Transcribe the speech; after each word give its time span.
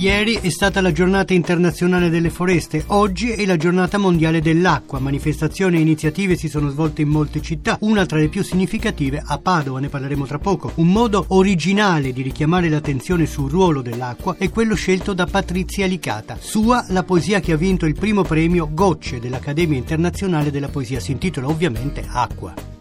Ieri 0.00 0.38
è 0.40 0.48
stata 0.48 0.80
la 0.80 0.92
giornata 0.92 1.34
internazionale 1.34 2.08
delle 2.08 2.30
foreste, 2.30 2.84
oggi 2.86 3.32
è 3.32 3.44
la 3.44 3.58
giornata 3.58 3.98
mondiale 3.98 4.40
dell'acqua. 4.40 4.98
Manifestazioni 4.98 5.76
e 5.76 5.80
iniziative 5.80 6.36
si 6.36 6.48
sono 6.48 6.70
svolte 6.70 7.02
in 7.02 7.10
molte 7.10 7.42
città, 7.42 7.76
una 7.82 8.06
tra 8.06 8.18
le 8.18 8.28
più 8.28 8.42
significative 8.42 9.22
a 9.22 9.36
Padova, 9.36 9.78
ne 9.78 9.90
parleremo 9.90 10.24
tra 10.24 10.38
poco. 10.38 10.72
Un 10.76 10.86
modo 10.86 11.26
originale 11.28 12.14
di 12.14 12.22
richiamare 12.22 12.70
l'attenzione 12.70 13.26
sul 13.26 13.50
ruolo 13.50 13.82
dell'acqua 13.82 14.36
è 14.38 14.48
quello 14.48 14.74
scelto 14.74 15.12
da 15.12 15.26
Patrizia 15.26 15.84
Licata. 15.84 16.38
Sua 16.40 16.82
la 16.88 17.02
poesia 17.02 17.40
che 17.40 17.52
ha 17.52 17.56
vinto 17.56 17.84
il 17.84 17.92
primo 17.94 18.22
premio 18.22 18.70
Gocce 18.72 19.20
dell'Accademia 19.20 19.76
Internazionale 19.76 20.50
della 20.50 20.68
Poesia, 20.68 20.98
si 20.98 21.12
intitola 21.12 21.46
ovviamente 21.46 22.02
Acqua. 22.10 22.79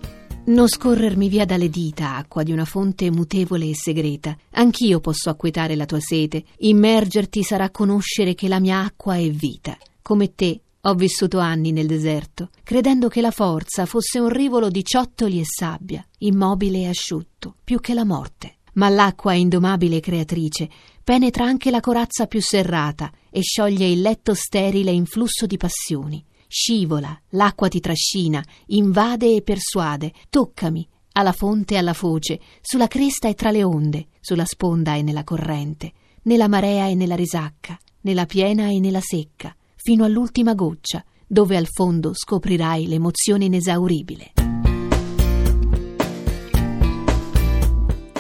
Non 0.50 0.68
scorrermi 0.68 1.30
via 1.30 1.46
dalle 1.46 1.70
dita, 1.70 2.16
acqua 2.16 2.42
di 2.42 2.52
una 2.52 2.66
fonte 2.66 3.12
mutevole 3.12 3.70
e 3.70 3.76
segreta. 3.76 4.36
Anch'io 4.54 5.00
posso 5.00 5.30
acquetare 5.30 5.76
la 5.76 5.86
tua 5.86 6.00
sete. 6.00 6.44
Immergerti 6.58 7.44
sarà 7.44 7.70
conoscere 7.70 8.34
che 8.34 8.48
la 8.48 8.60
mia 8.60 8.80
acqua 8.80 9.16
è 9.16 9.30
vita. 9.30 9.78
Come 10.02 10.34
te, 10.34 10.60
ho 10.82 10.96
vissuto 10.96 11.38
anni 11.38 11.72
nel 11.72 11.86
deserto, 11.86 12.50
credendo 12.64 13.10
che 13.10 13.22
la 13.22 13.30
forza 13.30 13.86
fosse 13.86 14.18
un 14.18 14.30
rivolo 14.30 14.70
di 14.70 14.84
ciottoli 14.84 15.40
e 15.40 15.46
sabbia, 15.46 16.04
immobile 16.20 16.80
e 16.80 16.88
asciutto, 16.88 17.54
più 17.64 17.80
che 17.80 17.94
la 17.94 18.04
morte. 18.04 18.56
Ma 18.74 18.90
l'acqua 18.90 19.36
indomabile 19.36 19.98
e 19.98 20.00
creatrice 20.00 20.68
penetra 21.04 21.46
anche 21.46 21.70
la 21.70 21.80
corazza 21.80 22.26
più 22.26 22.42
serrata 22.42 23.12
e 23.30 23.42
scioglie 23.42 23.88
il 23.88 24.02
letto 24.02 24.34
sterile 24.34 24.90
in 24.90 25.06
flusso 25.06 25.46
di 25.46 25.58
passioni 25.58 26.26
scivola, 26.50 27.18
l'acqua 27.30 27.68
ti 27.68 27.80
trascina, 27.80 28.44
invade 28.68 29.36
e 29.36 29.44
persuade, 29.44 30.12
toccami, 30.30 30.86
alla 31.14 31.32
fonte 31.32 31.76
e 31.76 31.78
alla 31.78 31.94
foce, 31.94 32.40
sulla 32.60 32.88
cresta 32.88 33.28
e 33.28 33.36
tra 33.36 33.52
le 33.52 33.64
onde, 33.64 34.08
sulla 34.20 34.46
sponda 34.46 34.96
e 34.96 35.04
nella 35.04 35.24
corrente, 35.24 35.94
nella 36.24 36.48
marea 36.48 36.88
e 36.88 36.96
nella 36.96 37.16
risacca, 37.16 37.80
nella 38.02 38.26
piena 38.26 38.70
e 38.70 38.80
nella 38.80 39.02
secca, 39.02 39.56
fino 39.76 40.04
all'ultima 40.04 40.56
goccia, 40.56 41.06
dove 41.28 41.56
al 41.56 41.68
fondo 41.68 42.14
scoprirai 42.14 42.88
l'emozione 42.88 43.46
inesauribile. 43.46 44.39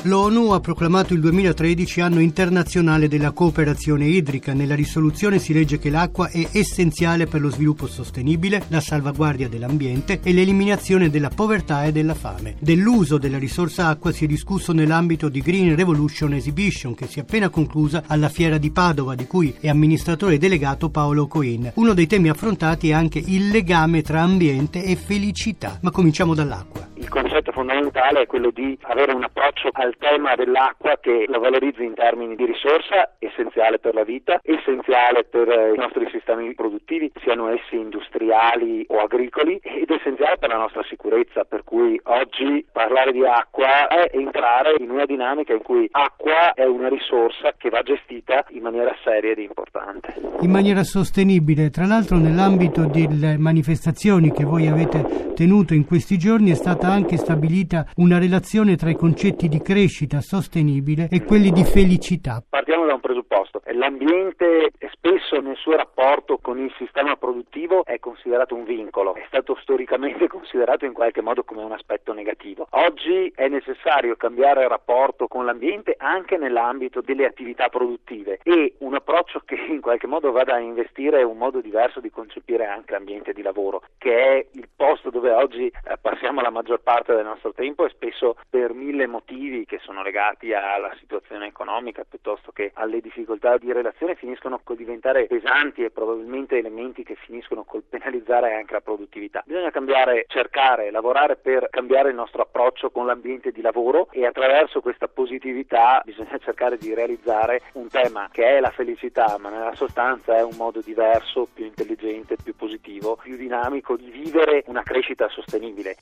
L'ONU 0.04 0.52
ha 0.52 0.62
proclamato 0.62 1.14
il 1.14 1.20
2013 1.20 2.00
anno 2.00 2.22
internazionale 2.22 3.10
della 3.10 3.32
cooperazione 3.32 4.06
idrica. 4.06 4.54
Nella 4.54 4.74
risoluzione 4.74 5.40
si 5.40 5.52
legge 5.52 5.78
che 5.78 5.90
l'acqua 5.90 6.30
è 6.30 6.48
essenziale 6.54 7.28
per 7.28 7.42
lo 7.42 7.50
sviluppo 7.52 7.86
sostenibile, 7.86 8.64
la 8.70 8.80
salvaguardia 8.80 9.50
dell'ambiente 9.50 10.22
e 10.24 10.32
l'eliminazione 10.32 11.10
della 11.10 11.28
povertà 11.28 11.84
e 11.84 11.92
della 11.92 12.14
fame. 12.14 12.56
Dell'uso 12.60 13.18
della 13.18 13.38
risorsa 13.38 13.88
acqua 13.88 14.14
si 14.14 14.24
è 14.24 14.28
discusso 14.28 14.72
nell'ambito 14.72 15.28
di 15.28 15.42
Green 15.42 15.76
Revolution 15.76 16.32
Exhibition 16.32 16.96
che 16.96 17.08
si 17.08 17.20
è 17.20 17.24
appena 17.24 17.50
conclusa 17.50 18.04
alla 18.08 18.30
Fiera 18.30 18.58
di 18.58 18.72
Padova, 18.72 19.16
di 19.16 19.28
cui 19.28 19.54
è 19.60 19.68
amministratore 19.68 20.38
delegato 20.38 20.90
Paolo 20.90 21.28
Coin. 21.28 21.74
Uno 21.76 21.94
dei 21.94 22.08
temi 22.08 22.30
affrontati 22.30 22.92
è 22.92 22.94
anche 22.94 23.22
il 23.24 23.50
legame 23.50 24.02
tra 24.02 24.22
ambiente 24.22 24.82
e 24.82 24.96
felicità. 24.96 25.78
Ma 25.82 25.92
cominciamo 25.92 26.34
dall'acqua. 26.34 26.89
Il 27.00 27.08
concetto 27.08 27.54
fondamentale 27.54 28.24
è 28.24 28.28
quello 28.28 28.52
di 28.52 28.78
avere 28.82 29.14
un 29.14 29.24
approccio 29.24 29.70
al 29.72 29.96
tema 29.98 30.36
dell'acqua 30.36 30.98
che 31.00 31.28
la 31.30 31.38
valorizzi 31.38 31.82
in 31.86 31.94
termini 31.94 32.36
di 32.36 32.46
risorsa 32.46 33.16
essenziale 33.20 33.80
per 33.80 33.94
la 33.94 34.04
vita, 34.04 34.42
essenziale 34.44 35.24
per 35.24 35.48
i 35.48 35.78
nostri 35.78 36.10
sistemi 36.12 36.54
produttivi, 36.54 37.10
siano 37.22 37.48
essi 37.48 37.76
industriali 37.76 38.86
o 38.90 39.00
agricoli, 39.00 39.62
ed 39.64 39.89
essenziale 40.00 40.38
per 40.38 40.50
la 40.50 40.58
nostra 40.58 40.84
sicurezza. 40.84 41.44
Per 41.44 41.64
cui 41.64 42.00
oggi 42.04 42.66
parlare 42.72 43.12
di 43.12 43.26
acqua 43.26 43.88
è 43.88 44.10
entrare 44.14 44.76
in 44.80 44.90
una 44.90 45.06
dinamica 45.06 45.54
in 45.54 45.62
cui 45.62 45.88
acqua 45.92 46.54
è 46.54 46.66
una 46.66 46.88
risorsa 46.88 47.54
che 47.58 47.70
va 47.70 47.82
gestita 47.82 48.46
in 48.50 48.64
maniera 48.64 48.96
seria 49.04 49.32
ed 49.32 49.40
importante. 49.40 50.14
In 50.42 50.52
maniera 50.52 50.84
sostenibile, 50.84 51.70
tra 51.70 51.86
l'altro 51.86 52.18
nell'ambito 52.18 52.86
delle 52.86 53.38
manifestazioni 53.38 54.32
che 54.32 54.44
voi 54.44 54.68
avete 54.68 55.34
tenuto 55.36 55.74
in 55.74 55.86
questi 55.86 56.18
giorni 56.18 56.52
è 56.52 56.56
stata 56.56 56.88
anche 56.88 57.18
stabilita 57.18 57.86
una 57.96 58.18
relazione 58.18 58.76
tra 58.76 58.90
i 58.90 58.96
concetti 58.96 59.48
di 59.48 59.62
crescita 59.62 60.22
sostenibile 60.22 61.08
e 61.12 61.24
quelli 61.24 61.52
di 61.52 61.64
felicità. 61.64 62.44
Partiamo 62.48 62.79
da 62.90 62.96
un 62.96 63.02
presupposto. 63.02 63.62
L'ambiente 63.66 64.72
spesso 64.92 65.40
nel 65.40 65.56
suo 65.56 65.76
rapporto 65.76 66.40
con 66.40 66.58
il 66.58 66.74
sistema 66.78 67.16
produttivo 67.16 67.86
è 67.86 68.00
considerato 68.00 68.56
un 68.56 68.64
vincolo, 68.64 69.14
è 69.14 69.24
stato 69.28 69.56
storicamente 69.62 70.28
considerato 70.28 70.86
in 70.86 70.94
qualche 70.94 71.22
modo 71.22 71.44
come 71.44 71.62
un 71.62 71.72
aspetto 71.72 72.14
negativo. 72.14 72.68
Oggi 72.72 73.32
è 73.36 73.48
necessario 73.48 74.16
cambiare 74.16 74.64
il 74.64 74.70
rapporto 74.70 75.28
con 75.28 75.46
l'ambiente 75.46 75.96
anche 75.98 76.38
nell'ambito 76.38 77.02
delle 77.02 77.26
attività 77.26 77.70
produttive 77.70 78.40
e 78.44 78.74
un 78.80 78.96
approccio 78.96 79.42
che 79.46 79.56
in 79.70 79.82
qualche 79.82 80.08
modo 80.08 80.32
vada 80.32 80.56
a 80.56 80.60
investire 80.60 81.22
un 81.22 81.38
modo 81.38 81.62
diverso 81.62 82.00
di 82.00 82.10
concepire 82.10 82.66
anche 82.66 82.94
l'ambiente 82.94 83.34
di 83.34 83.44
lavoro, 83.44 83.84
che 84.00 84.16
è 84.16 84.48
il 84.54 84.68
posto 84.76 85.12
dove 85.12 85.32
oggi 85.32 85.68
eh, 85.68 85.98
passiamo 86.02 86.42
la 86.42 86.50
maggior 86.50 86.82
parte 86.82 87.14
del 87.14 87.26
nostro 87.26 87.54
tempo 87.54 87.86
e 87.86 87.90
spesso 87.90 88.36
per 88.50 88.74
mille 88.74 89.06
motivi 89.06 89.66
che 89.66 89.80
sono 89.84 90.02
legati 90.02 90.54
alla 90.54 90.94
situazione 90.98 91.46
economica 91.46 92.04
piuttosto 92.08 92.52
che 92.52 92.72
alle 92.90 93.00
difficoltà 93.02 93.58
di 93.58 93.72
relazione 93.72 94.16
finiscono 94.16 94.60
col 94.64 94.76
diventare 94.76 95.28
pesanti 95.28 95.84
e 95.84 95.92
probabilmente 95.92 96.58
elementi 96.58 97.04
che 97.04 97.16
finiscono 97.16 97.64
col 97.64 97.84
penalizzare 97.88 98.56
anche 98.56 98.74
la 98.74 98.82
produttività. 98.82 99.44
Bisogna 99.46 99.72
cambiare, 99.72 100.26
cercare, 100.28 100.92
lavorare 100.92 101.38
per 101.38 101.70
cambiare 101.70 102.10
il 102.10 102.16
nostro 102.16 102.42
approccio 102.42 102.90
con 102.90 103.06
l'ambiente 103.06 103.52
di 103.52 103.62
lavoro 103.62 104.10
e 104.12 104.26
attraverso 104.26 104.82
questa 104.82 105.08
positività 105.08 106.02
bisogna 106.04 106.38
cercare 106.44 106.78
di 106.78 106.94
realizzare 106.94 107.62
un 107.74 107.88
tema 107.88 108.28
che 108.32 108.58
è 108.58 108.60
la 108.60 108.72
felicità, 108.72 109.38
ma 109.40 109.50
nella 109.50 109.76
sostanza 109.76 110.36
è 110.36 110.44
un 110.44 110.56
modo 110.58 110.82
diverso, 110.82 111.48
più 111.54 111.66
intelligente, 111.66 112.36
più 112.42 112.56
positivo, 112.56 113.18
più 113.22 113.38
dinamico 113.38 113.96
di 113.96 114.10
vivere 114.10 114.64
una 114.68 114.84
crescita 114.84 115.30
sostenibile. 115.30 115.96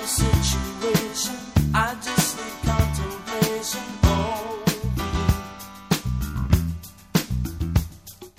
Situation. 0.00 1.36
I 1.74 1.94
just 2.02 2.21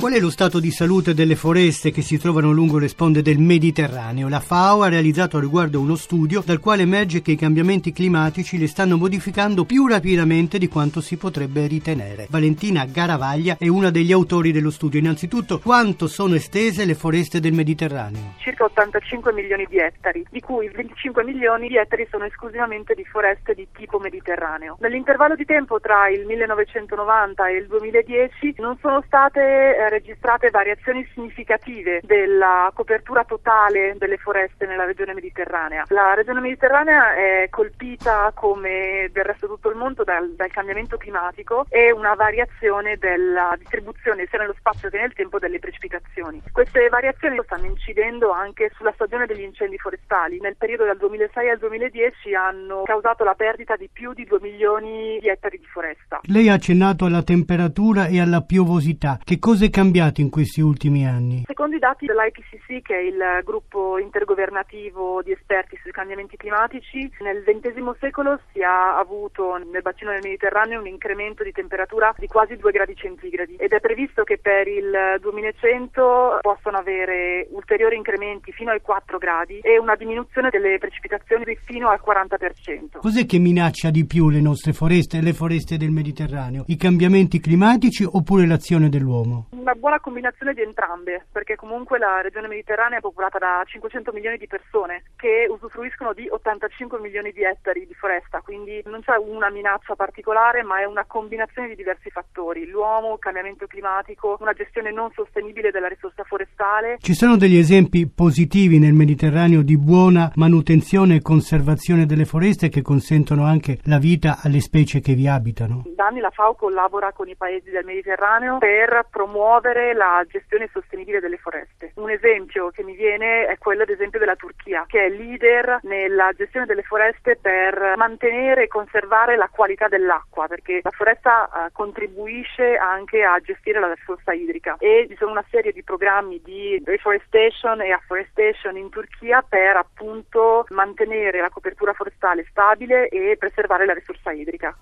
Qual 0.03 0.15
è 0.15 0.19
lo 0.19 0.31
stato 0.31 0.59
di 0.59 0.69
salute 0.69 1.13
delle 1.13 1.37
foreste 1.37 1.89
che 1.89 2.01
si 2.01 2.17
trovano 2.17 2.51
lungo 2.51 2.77
le 2.77 2.89
sponde 2.89 3.21
del 3.21 3.37
Mediterraneo? 3.37 4.27
La 4.27 4.41
FAO 4.41 4.81
ha 4.81 4.89
realizzato 4.89 5.37
a 5.37 5.39
riguardo 5.39 5.79
uno 5.79 5.95
studio 5.95 6.43
dal 6.45 6.59
quale 6.59 6.81
emerge 6.81 7.21
che 7.21 7.31
i 7.31 7.37
cambiamenti 7.37 7.93
climatici 7.93 8.57
le 8.57 8.67
stanno 8.67 8.97
modificando 8.97 9.63
più 9.63 9.87
rapidamente 9.87 10.57
di 10.57 10.67
quanto 10.67 10.99
si 10.99 11.15
potrebbe 11.15 11.67
ritenere. 11.67 12.27
Valentina 12.29 12.83
Garavaglia 12.83 13.55
è 13.57 13.69
una 13.69 13.91
degli 13.91 14.11
autori 14.11 14.51
dello 14.51 14.71
studio. 14.71 14.99
Innanzitutto, 14.99 15.59
quanto 15.59 16.07
sono 16.07 16.35
estese 16.35 16.83
le 16.83 16.95
foreste 16.95 17.39
del 17.39 17.53
Mediterraneo? 17.53 18.33
circa 18.53 18.65
85 18.65 19.33
milioni 19.33 19.65
di 19.69 19.77
ettari, 19.77 20.25
di 20.29 20.39
cui 20.39 20.69
25 20.69 21.23
milioni 21.23 21.67
di 21.67 21.77
ettari 21.77 22.07
sono 22.09 22.25
esclusivamente 22.25 22.93
di 22.93 23.03
foreste 23.05 23.53
di 23.53 23.67
tipo 23.71 23.99
mediterraneo. 23.99 24.77
Nell'intervallo 24.79 25.35
di 25.35 25.45
tempo 25.45 25.79
tra 25.79 26.09
il 26.09 26.25
1990 26.25 27.47
e 27.47 27.55
il 27.55 27.67
2010 27.67 28.55
non 28.57 28.77
sono 28.81 29.01
state 29.05 29.39
eh, 29.75 29.89
registrate 29.93 30.49
variazioni 30.49 31.07
significative 31.13 32.01
della 32.03 32.71
copertura 32.73 33.23
totale 33.23 33.95
delle 33.97 34.17
foreste 34.17 34.65
nella 34.65 34.85
regione 34.85 35.13
mediterranea. 35.13 35.85
La 35.89 36.13
regione 36.15 36.39
mediterranea 36.41 37.13
è 37.13 37.47
colpita 37.49 38.31
come 38.33 39.09
del 39.11 39.23
resto 39.23 39.47
tutto 39.47 39.69
il 39.69 39.75
mondo 39.75 40.03
dal, 40.03 40.33
dal 40.35 40.51
cambiamento 40.51 40.97
climatico 40.97 41.65
e 41.69 41.91
una 41.91 42.15
variazione 42.15 42.97
della 42.97 43.55
distribuzione 43.57 44.25
sia 44.29 44.39
nello 44.39 44.55
spazio 44.57 44.89
che 44.89 44.97
nel 44.97 45.13
tempo 45.13 45.37
delle 45.37 45.59
precipitazioni. 45.59 46.41
Queste 46.51 46.89
variazioni 46.89 47.39
stanno 47.43 47.67
incidendo 47.67 48.31
anche 48.31 48.71
sulla 48.75 48.91
stagione 48.93 49.25
degli 49.25 49.41
incendi 49.41 49.77
forestali. 49.77 50.39
Nel 50.39 50.55
periodo 50.57 50.85
dal 50.85 50.97
2006 50.97 51.49
al 51.49 51.59
2010 51.59 52.33
hanno 52.33 52.83
causato 52.83 53.23
la 53.23 53.35
perdita 53.35 53.75
di 53.75 53.89
più 53.91 54.13
di 54.13 54.25
2 54.25 54.39
milioni 54.41 55.19
di 55.21 55.29
ettari 55.29 55.59
di 55.59 55.65
foresta. 55.65 56.19
Lei 56.23 56.49
ha 56.49 56.53
accennato 56.53 57.05
alla 57.05 57.23
temperatura 57.23 58.07
e 58.07 58.19
alla 58.19 58.41
piovosità. 58.41 59.19
Che 59.23 59.39
cosa 59.39 59.65
è 59.65 59.69
cambiato 59.69 59.82
in 60.21 60.29
questi 60.29 60.61
ultimi 60.61 61.05
anni? 61.05 61.43
Secondo 61.45 61.75
i 61.75 61.79
dati 61.79 62.05
dell'IPCC, 62.05 62.81
che 62.81 62.95
è 62.95 63.01
il 63.01 63.43
gruppo 63.43 63.99
intergovernativo 63.99 65.21
di 65.21 65.31
esperti 65.31 65.77
sui 65.81 65.91
cambiamenti 65.91 66.37
climatici, 66.37 67.11
nel 67.19 67.43
XX 67.43 67.91
secolo 67.99 68.39
si 68.53 68.59
è 68.59 68.63
avuto 68.63 69.57
nel 69.57 69.81
bacino 69.81 70.11
del 70.11 70.21
Mediterraneo 70.23 70.79
un 70.79 70.87
incremento 70.87 71.43
di 71.43 71.51
temperatura 71.51 72.15
di 72.17 72.27
quasi 72.27 72.55
2 72.55 72.71
gradi 72.71 72.95
centigradi 72.95 73.55
ed 73.55 73.73
è 73.73 73.79
previsto 73.81 74.23
che 74.23 74.37
per 74.37 74.67
il 74.67 75.19
2100 75.19 76.39
possano 76.41 76.77
avere 76.77 77.47
ulteriori 77.51 77.97
incrementi 77.97 78.53
fino 78.53 78.71
ai 78.71 78.79
4 78.81 79.17
gradi 79.17 79.59
e 79.59 79.77
una 79.77 79.95
diminuzione 79.95 80.49
delle 80.49 80.77
precipitazioni 80.77 81.43
di 81.43 81.57
fino 81.65 81.89
al 81.89 81.99
40%. 82.05 82.99
Cos'è 83.01 83.25
che 83.25 83.37
minaccia 83.37 83.89
di 83.89 84.05
più 84.05 84.29
le 84.29 84.39
nostre 84.39 84.71
foreste 84.71 85.17
e 85.17 85.21
le 85.21 85.33
foreste 85.33 85.75
del 85.75 85.91
Mediterraneo? 85.91 86.63
I 86.67 86.77
cambiamenti 86.77 87.41
climatici 87.41 88.05
oppure 88.09 88.47
l'azione 88.47 88.87
dell'uomo? 88.87 89.47
Una 89.51 89.72
buona 89.75 89.99
combinazione 89.99 90.53
di 90.53 90.61
entrambe, 90.61 91.25
perché 91.31 91.55
comunque 91.55 91.97
la 91.97 92.21
regione 92.21 92.47
mediterranea 92.47 92.99
è 92.99 93.01
popolata 93.01 93.37
da 93.37 93.63
500 93.65 94.11
milioni 94.11 94.37
di 94.37 94.47
persone 94.47 95.03
che 95.15 95.47
usufruiscono 95.49 96.13
di 96.13 96.27
85 96.29 96.99
milioni 96.99 97.31
di 97.31 97.43
ettari 97.43 97.85
di 97.87 97.93
foresta, 97.93 98.41
quindi 98.41 98.81
non 98.85 99.01
c'è 99.01 99.17
una 99.17 99.49
minaccia 99.49 99.95
particolare, 99.95 100.63
ma 100.63 100.79
è 100.79 100.85
una 100.85 101.05
combinazione 101.05 101.69
di 101.69 101.75
diversi 101.75 102.09
fattori: 102.09 102.67
l'uomo, 102.67 103.13
il 103.13 103.19
cambiamento 103.19 103.67
climatico, 103.67 104.37
una 104.39 104.53
gestione 104.53 104.91
non 104.91 105.11
sostenibile 105.13 105.71
della 105.71 105.87
risorsa 105.87 106.23
forestale. 106.23 106.97
Ci 106.99 107.13
sono 107.13 107.37
degli 107.37 107.57
esempi 107.57 108.07
positivi 108.07 108.79
nel 108.79 108.93
Mediterraneo 108.93 109.61
di 109.61 109.77
buona 109.77 110.31
manutenzione 110.35 111.15
e 111.15 111.21
conservazione 111.21 112.05
delle 112.05 112.25
foreste 112.25 112.69
che 112.69 112.81
consentono 112.81 113.45
anche 113.45 113.79
la 113.85 113.97
vita 113.97 114.39
alle 114.43 114.59
specie 114.59 114.99
che 114.99 115.13
vi 115.13 115.27
abitano? 115.27 115.83
Da 115.95 116.07
anni 116.07 116.19
la 116.19 116.29
FAO 116.29 116.55
collabora 116.55 117.11
con 117.13 117.27
i 117.27 117.35
paesi 117.35 117.69
del 117.69 117.85
Mediterraneo 117.85 118.57
per 118.57 119.07
promuovere 119.09 119.62
la 119.93 120.25
gestione 120.27 120.69
sostenibile 120.71 121.19
delle 121.19 121.37
foreste. 121.37 121.91
Un 121.95 122.09
esempio 122.09 122.69
che 122.71 122.83
mi 122.83 122.95
viene 122.95 123.45
è 123.45 123.57
quello 123.57 123.83
ad 123.83 123.89
esempio 123.89 124.19
della 124.19 124.35
Turchia, 124.35 124.85
che 124.87 125.05
è 125.05 125.09
leader 125.09 125.79
nella 125.83 126.31
gestione 126.35 126.65
delle 126.65 126.83
foreste 126.83 127.37
per 127.41 127.93
mantenere 127.95 128.63
e 128.63 128.67
conservare 128.67 129.37
la 129.37 129.49
qualità 129.49 129.87
dell'acqua, 129.87 130.47
perché 130.47 130.81
la 130.83 130.91
foresta 130.91 131.45
eh, 131.45 131.69
contribuisce 131.71 132.75
anche 132.75 133.23
a 133.23 133.39
gestire 133.39 133.79
la 133.79 133.93
risorsa 133.93 134.33
idrica 134.33 134.75
e 134.79 135.05
ci 135.09 135.15
sono 135.15 135.31
una 135.31 135.45
serie 135.49 135.71
di 135.71 135.83
programmi 135.83 136.41
di 136.43 136.81
reforestation 136.83 137.81
e 137.81 137.91
afforestation 137.91 138.75
in 138.75 138.89
Turchia 138.89 139.41
per 139.47 139.77
appunto 139.77 140.65
mantenere 140.69 141.39
la 141.39 141.49
copertura 141.49 141.93
forestale 141.93 142.45
stabile 142.49 143.07
e 143.07 143.35
preservare 143.37 143.85
la 143.85 143.93
risorsa 143.93 144.31
idrica. 144.31 144.75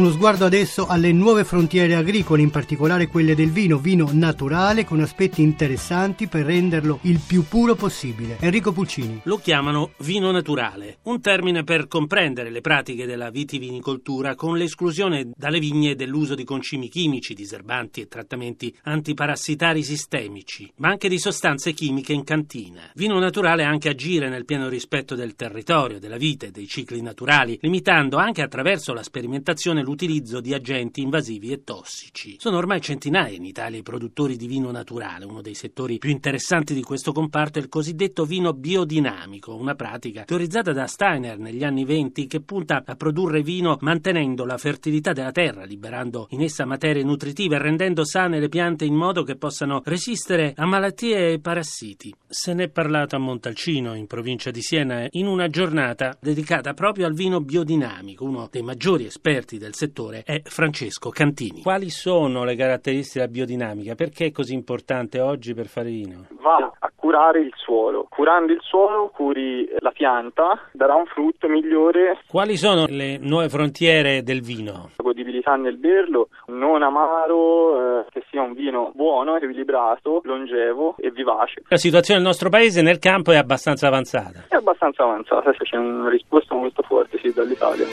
Uno 0.00 0.12
sguardo 0.12 0.46
adesso 0.46 0.86
alle 0.86 1.12
nuove 1.12 1.44
frontiere 1.44 1.94
agricole, 1.94 2.40
in 2.40 2.48
particolare 2.48 3.06
quelle 3.06 3.34
del 3.34 3.50
vino, 3.50 3.76
vino 3.76 4.08
naturale 4.10 4.86
con 4.86 4.98
aspetti 5.00 5.42
interessanti 5.42 6.26
per 6.26 6.46
renderlo 6.46 7.00
il 7.02 7.20
più 7.24 7.44
puro 7.46 7.74
possibile. 7.74 8.38
Enrico 8.40 8.72
Pulcini. 8.72 9.20
Lo 9.24 9.36
chiamano 9.36 9.90
vino 9.98 10.30
naturale, 10.30 11.00
un 11.02 11.20
termine 11.20 11.64
per 11.64 11.86
comprendere 11.86 12.48
le 12.48 12.62
pratiche 12.62 13.04
della 13.04 13.28
vitivinicoltura 13.28 14.34
con 14.36 14.56
l'esclusione 14.56 15.32
dalle 15.36 15.58
vigne 15.58 15.94
dell'uso 15.94 16.34
di 16.34 16.44
concimi 16.44 16.88
chimici, 16.88 17.34
diserbanti 17.34 18.00
e 18.00 18.08
trattamenti 18.08 18.74
antiparassitari 18.84 19.82
sistemici, 19.82 20.72
ma 20.76 20.88
anche 20.88 21.10
di 21.10 21.18
sostanze 21.18 21.74
chimiche 21.74 22.14
in 22.14 22.24
cantina. 22.24 22.90
Vino 22.94 23.18
naturale 23.18 23.64
anche 23.64 23.90
agire 23.90 24.30
nel 24.30 24.46
pieno 24.46 24.70
rispetto 24.70 25.14
del 25.14 25.34
territorio, 25.34 25.98
della 25.98 26.16
vita 26.16 26.46
e 26.46 26.50
dei 26.52 26.66
cicli 26.66 27.02
naturali, 27.02 27.58
limitando 27.60 28.16
anche 28.16 28.40
attraverso 28.40 28.94
la 28.94 29.02
sperimentazione 29.02 29.88
l'utilizzo 29.90 30.40
di 30.40 30.54
agenti 30.54 31.02
invasivi 31.02 31.50
e 31.50 31.64
tossici. 31.64 32.36
Sono 32.38 32.58
ormai 32.58 32.80
centinaia 32.80 33.34
in 33.34 33.44
Italia 33.44 33.80
i 33.80 33.82
produttori 33.82 34.36
di 34.36 34.46
vino 34.46 34.70
naturale, 34.70 35.24
uno 35.24 35.42
dei 35.42 35.54
settori 35.54 35.98
più 35.98 36.10
interessanti 36.10 36.74
di 36.74 36.82
questo 36.82 37.12
comparto 37.12 37.58
è 37.58 37.62
il 37.62 37.68
cosiddetto 37.68 38.24
vino 38.24 38.52
biodinamico, 38.52 39.54
una 39.56 39.74
pratica 39.74 40.22
teorizzata 40.22 40.72
da 40.72 40.86
Steiner 40.86 41.38
negli 41.38 41.64
anni 41.64 41.84
venti 41.84 42.28
che 42.28 42.40
punta 42.40 42.84
a 42.86 42.94
produrre 42.94 43.42
vino 43.42 43.76
mantenendo 43.80 44.44
la 44.44 44.58
fertilità 44.58 45.12
della 45.12 45.32
terra, 45.32 45.64
liberando 45.64 46.28
in 46.30 46.42
essa 46.42 46.64
materie 46.64 47.02
nutritive 47.02 47.56
e 47.56 47.58
rendendo 47.58 48.04
sane 48.04 48.38
le 48.38 48.48
piante 48.48 48.84
in 48.84 48.94
modo 48.94 49.24
che 49.24 49.34
possano 49.34 49.82
resistere 49.84 50.52
a 50.56 50.66
malattie 50.66 51.32
e 51.32 51.40
parassiti. 51.40 52.14
Se 52.28 52.54
ne 52.54 52.64
è 52.64 52.68
parlato 52.68 53.16
a 53.16 53.18
Montalcino, 53.18 53.94
in 53.94 54.06
provincia 54.06 54.52
di 54.52 54.62
Siena, 54.62 55.06
in 55.10 55.26
una 55.26 55.48
giornata 55.48 56.16
dedicata 56.20 56.74
proprio 56.74 57.06
al 57.06 57.14
vino 57.14 57.40
biodinamico, 57.40 58.24
uno 58.24 58.48
dei 58.50 58.62
maggiori 58.62 59.06
esperti 59.06 59.58
del 59.58 59.69
settore 59.74 60.22
è 60.24 60.40
Francesco 60.44 61.10
Cantini. 61.10 61.62
Quali 61.62 61.90
sono 61.90 62.44
le 62.44 62.56
caratteristiche 62.56 63.20
della 63.20 63.30
biodinamica? 63.30 63.94
Perché 63.94 64.26
è 64.26 64.32
così 64.32 64.54
importante 64.54 65.20
oggi 65.20 65.54
per 65.54 65.66
fare 65.66 65.90
vino? 65.90 66.26
Va 66.40 66.72
a 66.78 66.90
curare 66.94 67.40
il 67.40 67.52
suolo. 67.56 68.06
Curando 68.08 68.52
il 68.52 68.60
suolo 68.62 69.10
curi 69.14 69.68
la 69.78 69.90
pianta, 69.90 70.68
darà 70.72 70.94
un 70.94 71.06
frutto 71.06 71.48
migliore. 71.48 72.18
Quali 72.28 72.56
sono 72.56 72.86
le 72.88 73.18
nuove 73.18 73.48
frontiere 73.48 74.22
del 74.22 74.42
vino? 74.42 74.90
La 74.96 75.02
godibilità 75.02 75.54
nel 75.56 75.76
berlo, 75.76 76.28
non 76.46 76.82
amaro, 76.82 78.00
eh, 78.00 78.04
che 78.10 78.22
sia 78.30 78.42
un 78.42 78.54
vino 78.54 78.92
buono, 78.94 79.36
equilibrato, 79.36 80.20
longevo 80.24 80.96
e 80.98 81.10
vivace. 81.10 81.62
La 81.68 81.76
situazione 81.76 82.20
del 82.20 82.28
nostro 82.28 82.48
paese 82.48 82.82
nel 82.82 82.98
campo 82.98 83.32
è 83.32 83.36
abbastanza 83.36 83.86
avanzata. 83.86 84.44
È 84.48 84.56
abbastanza 84.56 85.04
avanzata, 85.04 85.50
c'è 85.52 85.76
una 85.76 86.08
risposta 86.08 86.54
molto 86.54 86.82
forte 86.82 87.18
sì, 87.22 87.32
dall'Italia. 87.32 87.86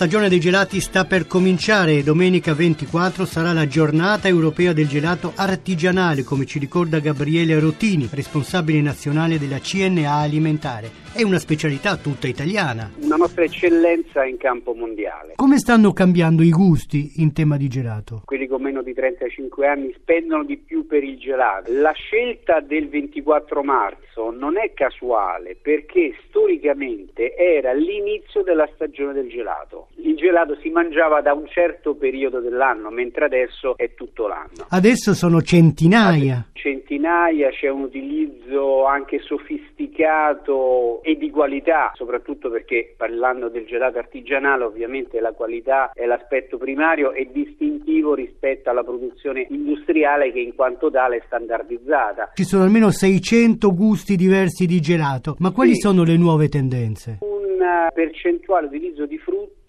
Stagione 0.00 0.30
dei 0.30 0.40
gelati 0.40 0.80
sta 0.80 1.04
per 1.04 1.26
cominciare 1.26 1.98
e 1.98 2.02
domenica 2.02 2.54
24 2.54 3.26
sarà 3.26 3.52
la 3.52 3.66
giornata 3.66 4.28
europea 4.28 4.72
del 4.72 4.88
gelato 4.88 5.34
artigianale, 5.36 6.24
come 6.24 6.46
ci 6.46 6.58
ricorda 6.58 7.00
Gabriele 7.00 7.60
Rotini, 7.60 8.08
responsabile 8.10 8.80
nazionale 8.80 9.38
della 9.38 9.58
CNA 9.58 10.10
Alimentare. 10.10 10.90
È 11.12 11.22
una 11.22 11.38
specialità 11.38 11.96
tutta 11.96 12.28
italiana. 12.28 12.90
Una 13.02 13.16
nostra 13.16 13.44
eccellenza 13.44 14.24
in 14.24 14.38
campo 14.38 14.72
mondiale. 14.72 15.34
Come 15.36 15.58
stanno 15.58 15.92
cambiando 15.92 16.42
i 16.42 16.50
gusti 16.50 17.14
in 17.16 17.34
tema 17.34 17.58
di 17.58 17.68
gelato? 17.68 18.22
Quelli 18.24 18.46
con 18.46 18.62
meno 18.62 18.80
di 18.80 18.94
35 18.94 19.66
anni 19.66 19.92
spendono 19.98 20.44
di 20.44 20.56
più 20.56 20.86
per 20.86 21.04
il 21.04 21.18
gelato. 21.18 21.70
La 21.74 21.92
scelta 21.92 22.60
del 22.60 22.88
24 22.88 23.62
marzo 23.62 24.30
non 24.30 24.56
è 24.56 24.72
casuale 24.72 25.58
perché 25.60 26.14
storicamente 26.28 27.34
era 27.34 27.74
l'inizio 27.74 28.42
della 28.42 28.68
stagione 28.72 29.12
del 29.12 29.28
gelato. 29.28 29.88
Il 29.96 30.16
gelato 30.16 30.56
si 30.60 30.70
mangiava 30.70 31.20
da 31.20 31.32
un 31.34 31.46
certo 31.48 31.94
periodo 31.94 32.40
dell'anno, 32.40 32.90
mentre 32.90 33.24
adesso 33.26 33.76
è 33.76 33.94
tutto 33.94 34.26
l'anno. 34.26 34.66
Adesso 34.68 35.14
sono 35.14 35.42
centinaia. 35.42 36.46
Centinaia, 36.52 37.50
c'è 37.50 37.68
un 37.68 37.82
utilizzo 37.82 38.84
anche 38.86 39.18
sofisticato 39.20 41.00
e 41.02 41.16
di 41.16 41.30
qualità, 41.30 41.92
soprattutto 41.94 42.50
perché 42.50 42.94
parlando 42.96 43.48
del 43.48 43.66
gelato 43.66 43.98
artigianale 43.98 44.64
ovviamente 44.64 45.20
la 45.20 45.32
qualità 45.32 45.90
è 45.94 46.06
l'aspetto 46.06 46.56
primario 46.58 47.12
e 47.12 47.28
distintivo 47.32 48.14
rispetto 48.14 48.70
alla 48.70 48.82
produzione 48.82 49.46
industriale 49.50 50.32
che 50.32 50.40
in 50.40 50.54
quanto 50.54 50.90
tale 50.90 51.16
è 51.18 51.22
standardizzata. 51.26 52.32
Ci 52.34 52.44
sono 52.44 52.64
almeno 52.64 52.90
600 52.90 53.72
gusti 53.74 54.16
diversi 54.16 54.66
di 54.66 54.80
gelato, 54.80 55.36
ma 55.38 55.50
quali 55.52 55.74
Sì. 55.74 55.80
sono 55.80 56.04
le 56.04 56.16
nuove 56.16 56.48
tendenze? 56.48 57.18
Una 57.20 57.88
percentuale 57.92 58.68
di 58.68 58.76
utilizzo 58.76 59.06
di 59.06 59.18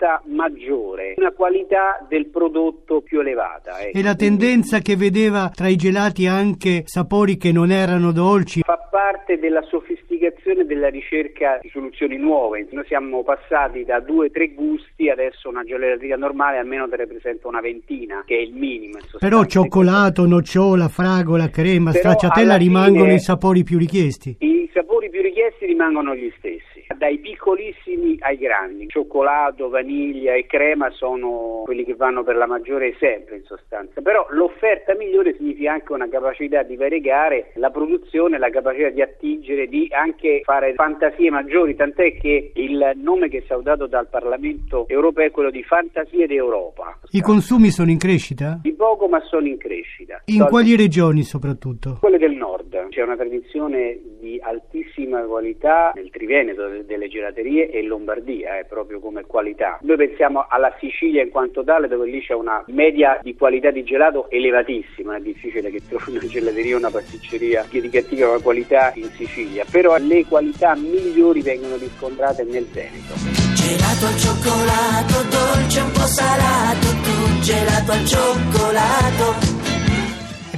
frutta 0.01 0.21
maggiore, 0.25 1.13
una 1.17 1.31
qualità 1.31 2.03
del 2.09 2.25
prodotto 2.27 3.01
più 3.01 3.19
elevata. 3.19 3.79
ecco. 3.79 3.97
E 3.97 4.01
la 4.01 4.15
tendenza 4.15 4.79
che 4.79 4.95
vedeva 4.95 5.51
tra 5.53 5.67
i 5.67 5.75
gelati 5.75 6.25
anche 6.25 6.81
sapori 6.85 7.37
che 7.37 7.51
non 7.51 7.71
erano 7.71 8.11
dolci? 8.11 8.61
fa 8.63 8.77
parte 8.89 9.37
della 9.37 9.61
sofisticazione 9.61 10.65
della 10.65 10.89
ricerca 10.89 11.59
di 11.61 11.69
soluzioni 11.69 12.17
nuove. 12.17 12.67
Noi 12.71 12.85
siamo 12.85 13.23
passati 13.23 13.83
da 13.85 13.99
due 13.99 14.27
o 14.27 14.31
tre 14.31 14.49
gusti, 14.53 15.09
adesso 15.09 15.49
una 15.49 15.63
gelateria 15.63 16.17
normale 16.17 16.57
almeno 16.57 16.87
te 16.89 16.97
ne 16.97 17.07
presenta 17.07 17.47
una 17.47 17.61
ventina, 17.61 18.23
che 18.25 18.37
è 18.37 18.39
il 18.39 18.53
minimo. 18.53 18.97
Però 19.19 19.45
cioccolato, 19.45 20.25
nocciola, 20.25 20.87
fragola, 20.87 21.49
crema, 21.49 21.91
Però 21.91 21.99
stracciatella 22.03 22.55
rimangono 22.55 23.03
fine, 23.03 23.15
i 23.15 23.19
sapori 23.19 23.63
più 23.63 23.77
richiesti. 23.77 24.37
I 24.39 24.69
sapori 24.73 25.09
più 25.09 25.21
richiesti 25.21 25.65
rimangono 25.65 26.15
gli 26.15 26.31
stessi 26.37 26.70
dai 26.93 27.19
piccolissimi 27.19 28.17
ai 28.19 28.37
grandi. 28.37 28.87
Cioccolato, 28.87 29.69
vaniglia 29.69 30.33
e 30.33 30.45
crema 30.45 30.89
sono 30.91 31.61
quelli 31.65 31.83
che 31.83 31.95
vanno 31.95 32.23
per 32.23 32.35
la 32.35 32.47
maggiore 32.47 32.95
sempre 32.99 33.37
in 33.37 33.43
sostanza, 33.43 34.01
però 34.01 34.25
l'offerta 34.29 34.95
migliore 34.95 35.35
significa 35.35 35.73
anche 35.73 35.93
una 35.93 36.09
capacità 36.09 36.63
di 36.63 36.75
variegare 36.75 37.51
la 37.55 37.69
produzione, 37.69 38.37
la 38.37 38.49
capacità 38.49 38.89
di 38.89 39.01
attingere, 39.01 39.67
di 39.67 39.87
anche 39.91 40.41
fare 40.43 40.73
fantasie 40.73 41.29
maggiori, 41.29 41.75
tant'è 41.75 42.17
che 42.17 42.51
il 42.55 42.91
nome 42.95 43.29
che 43.29 43.43
è 43.45 43.55
dato 43.61 43.87
dal 43.87 44.07
Parlamento 44.07 44.87
europeo 44.87 45.27
è 45.27 45.31
quello 45.31 45.51
di 45.51 45.63
fantasie 45.63 46.27
d'Europa. 46.27 46.99
I 47.11 47.21
consumi 47.21 47.69
sono 47.69 47.91
in 47.91 47.97
crescita? 47.97 48.59
Di 48.61 48.73
poco 48.73 49.07
ma 49.07 49.19
sono 49.21 49.47
in 49.47 49.57
crescita. 49.57 50.21
In 50.25 50.45
quali 50.47 50.75
regioni 50.75 51.23
soprattutto? 51.23 51.97
Quelle 51.99 52.17
del 52.17 52.33
nord. 52.33 52.87
C'è 52.89 53.01
una 53.01 53.15
tradizione 53.15 53.99
di 54.19 54.39
altissima 54.41 55.21
qualità 55.21 55.91
nel 55.95 56.09
Triveneto 56.09 56.67
delle 56.85 57.07
gelaterie 57.07 57.69
e 57.69 57.83
Lombardia, 57.83 58.59
eh, 58.59 58.65
proprio 58.65 58.99
come 58.99 59.23
qualità. 59.25 59.79
Noi 59.81 59.97
pensiamo 59.97 60.45
alla 60.49 60.75
Sicilia 60.79 61.21
in 61.23 61.29
quanto 61.29 61.63
tale, 61.63 61.87
dove 61.87 62.07
lì 62.07 62.21
c'è 62.21 62.33
una 62.33 62.63
media 62.67 63.19
di 63.21 63.35
qualità 63.35 63.71
di 63.71 63.83
gelato 63.83 64.29
elevatissima, 64.29 65.17
è 65.17 65.21
difficile 65.21 65.69
che 65.69 65.81
trovi 65.87 66.17
una 66.17 66.27
gelateria 66.27 66.75
o 66.75 66.77
una 66.79 66.91
pasticceria 66.91 67.65
che 67.69 67.79
ricattiva 67.79 68.29
una 68.29 68.41
qualità 68.41 68.91
in 68.95 69.09
Sicilia, 69.11 69.65
però 69.69 69.95
le 69.97 70.25
qualità 70.25 70.75
migliori 70.75 71.41
vengono 71.41 71.75
riscontrate 71.77 72.43
nel 72.43 72.65
Veneto. 72.65 73.13
Gelato 73.53 74.05
al 74.05 74.17
cioccolato, 74.17 75.15
dolce 75.29 75.79
un 75.81 75.91
po' 75.91 76.07
salato, 76.07 76.87
tu 77.03 77.39
gelato 77.41 77.91
al 77.91 78.05
cioccolato 78.05 78.60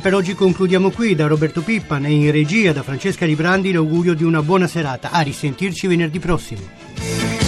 per 0.04 0.16
oggi 0.16 0.34
concludiamo 0.34 0.90
qui 0.90 1.16
da 1.16 1.28
Roberto 1.28 1.62
Pippan 1.62 2.04
e 2.04 2.12
in 2.12 2.30
regia 2.30 2.74
da 2.74 2.84
Francesca 2.84 3.26
Librandi 3.26 3.72
l'augurio 3.72 4.14
di 4.14 4.26
una 4.26 4.42
buona 4.42 4.68
serata. 4.68 5.12
A 5.12 5.22
risentirci 5.22 5.88
venerdì 5.88 6.20
prossimo. 6.20 7.43